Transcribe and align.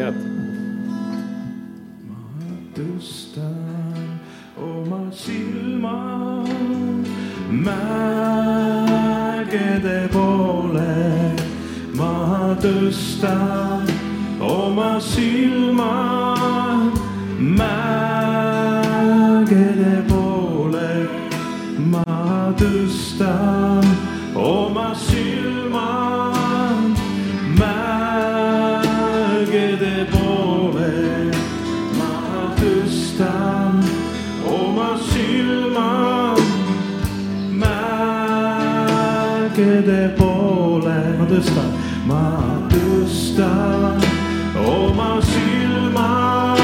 käed. 0.00 0.16
tõstan 2.72 4.20
oma 4.56 5.02
silma 5.12 5.98
mägede 7.66 8.88
poole. 10.14 10.96
ma 11.98 12.56
tõstan 12.64 13.84
oma 14.40 15.00
silma 15.00 15.92
mägede 17.60 18.76
poole. 20.08 20.92
ma 21.92 22.54
tõstan 22.56 23.59
mägede 39.60 40.08
poole, 40.16 41.16
ma 41.18 41.24
tõstan, 41.28 41.72
ma 42.08 42.22
tõstan 42.72 44.00
oma 44.56 45.20
silma 45.20 46.56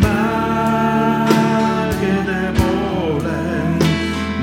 mägede 0.00 1.32
poole, 2.56 3.42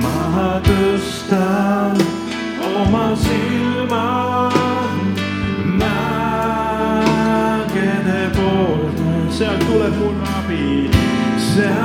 ma 0.03 0.61
tõstan 0.67 1.97
oma 2.61 3.15
silma 3.25 4.05
mägede 5.81 7.09
poole, 8.37 9.17
sealt 9.33 9.65
tuleb 9.71 9.95
mul 10.03 10.21
abi, 10.37 10.69
sealt 11.53 11.82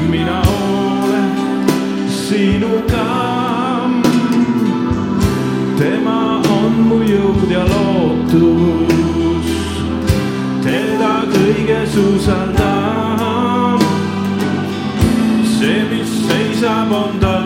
mina 0.10 0.42
olen 0.42 1.32
sinuga 2.08 3.08
tema 5.82 6.42
on 6.62 6.74
mu 6.88 7.00
jõud 7.04 7.50
ja 7.50 7.64
lootus, 7.68 9.50
teda 10.64 11.14
kõiges 11.34 11.98
usaldan. 12.06 13.80
see, 15.60 15.84
mis 15.90 16.12
seisab, 16.28 16.92
on 16.92 17.20
tal 17.20 17.41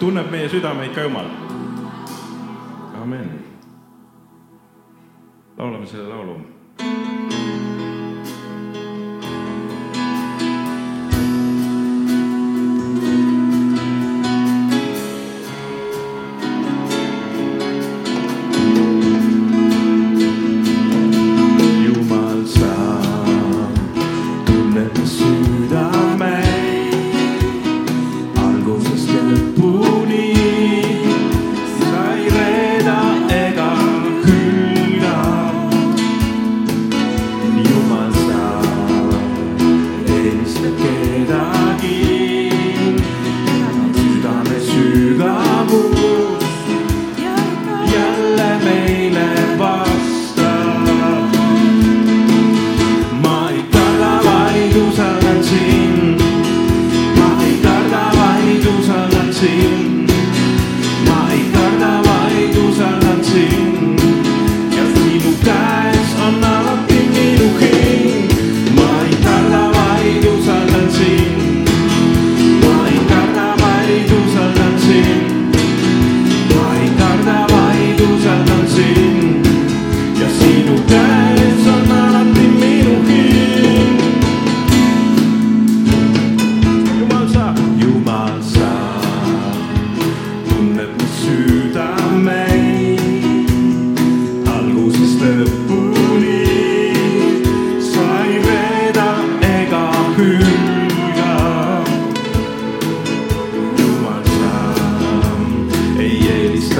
tunneb 0.00 0.30
meie 0.30 0.48
südameid 0.48 0.94
ka 0.94 1.02
Jumal. 1.02 1.26
amin. 3.02 3.30
laulame 5.58 5.86
selle 5.86 6.08
laulu. 6.08 6.40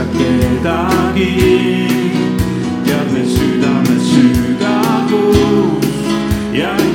kaitsta 0.03 0.19
kedagi. 0.19 1.89
tead 2.85 3.13
me 3.13 3.25
südamed 3.27 4.01
süda 4.01 5.07
koos 5.11 5.85
ja 6.53 6.92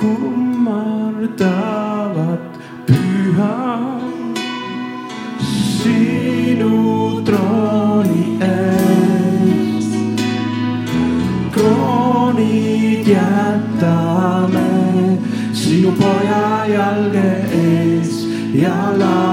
kummardavad 0.00 1.28
püha 2.88 3.56
sinu 5.78 6.76
trooni 7.28 8.24
ees. 8.48 9.88
kroonid 11.54 13.06
jätame 13.14 14.70
sinu 15.62 15.90
poja 16.00 16.46
jalge 16.74 17.28
ees 17.64 18.12
ja 18.62 18.78
laulame. 19.02 19.29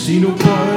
se 0.00 0.18
não 0.18 0.32
pode. 0.32 0.69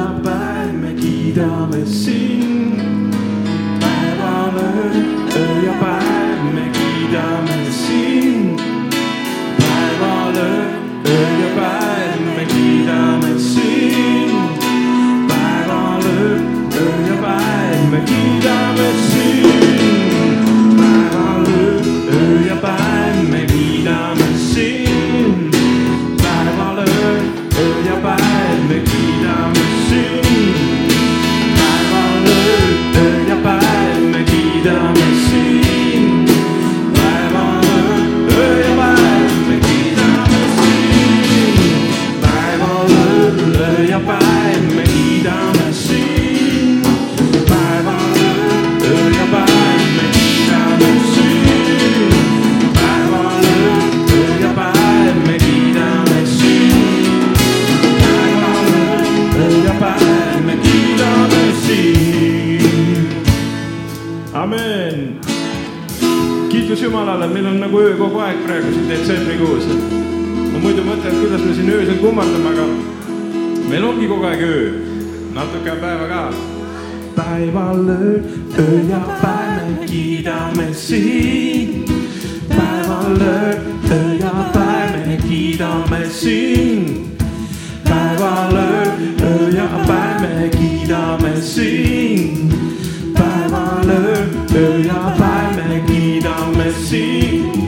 tänapäev 0.00 0.72
me 0.72 0.94
kiidame 0.94 1.86
sind. 1.86 2.39
öö 67.90 67.96
kogu 67.98 68.18
aeg 68.18 68.44
praegu 68.46 68.72
siin 68.72 68.88
detsembrikuus. 68.88 69.64
ma 70.52 70.58
muidu 70.62 70.82
mõtlen, 70.86 71.10
et 71.10 71.20
kuidas 71.20 71.42
me 71.42 71.54
siin 71.54 71.70
öösel 71.74 71.98
kummardame, 71.98 72.50
aga 72.52 72.66
meil 73.70 73.84
ongi 73.84 74.08
kogu 74.10 74.26
aeg 74.28 74.42
öö, 74.46 74.68
natuke 75.34 75.72
on 75.72 75.80
päeva 75.82 76.06
ka. 76.10 76.22
päeval 77.16 77.88
öö, 77.88 78.12
öö 78.58 78.78
ja 78.90 79.00
päev 79.22 79.56
me 79.58 79.86
kiidame 79.86 80.68
siin. 80.74 81.84
päeval 82.48 83.20
öö, 83.20 83.54
öö 83.90 84.14
ja 84.20 84.34
päev 84.54 85.06
me 85.06 85.16
kiidame 85.28 86.04
siin. 86.10 87.16
päeval 87.84 88.56
öö, 88.56 88.84
öö 89.22 89.48
ja 89.56 89.68
päev 89.86 90.20
me 90.22 90.48
kiidame 90.58 91.40
siin. 91.40 92.54
päeval 93.18 93.90
öö, 93.90 94.26
öö 94.54 94.78
ja 94.78 95.16
päev 95.18 95.68
me 95.68 95.82
kiidame 95.86 96.72
siin. 96.88 97.59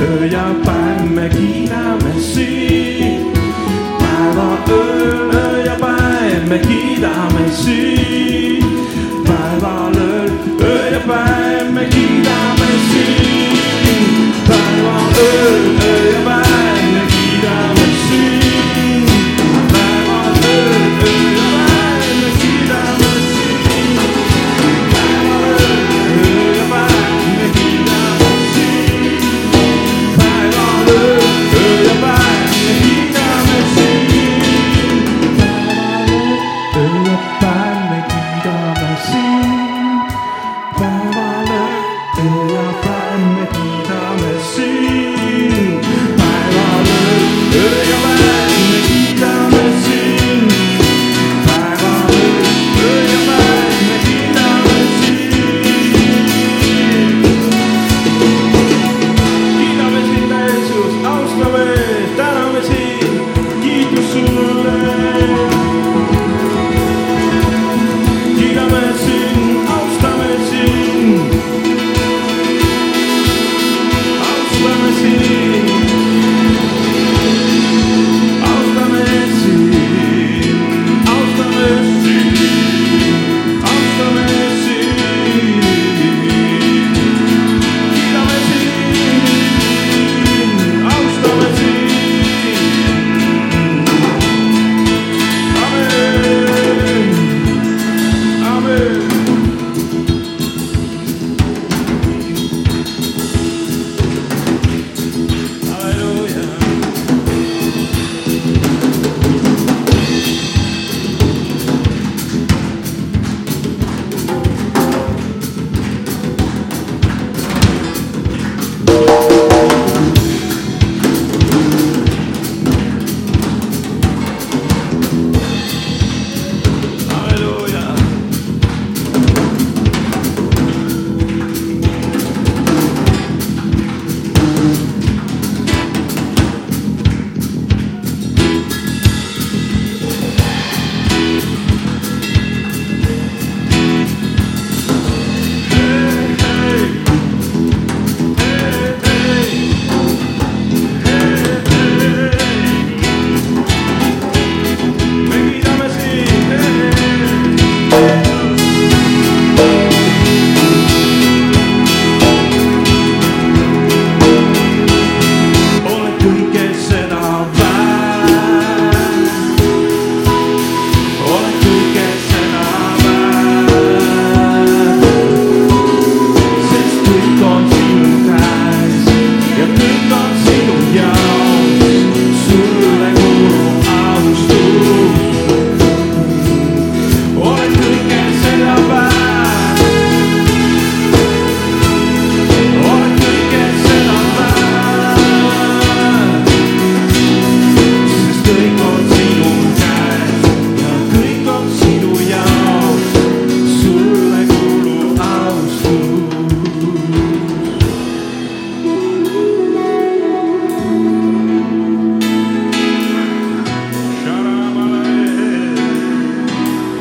ő 0.00 0.24
Japán, 0.24 1.06
meg 1.06 1.28
Kína 1.28 1.96
messzi, 2.02 2.48
Pála 3.98 4.62
ő 4.68 5.15